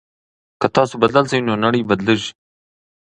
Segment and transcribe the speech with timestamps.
[0.59, 2.31] که تاسو بدل شئ نو نړۍ بدليږي.